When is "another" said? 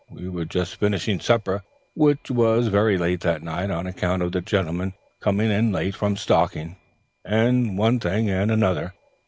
8.49-8.95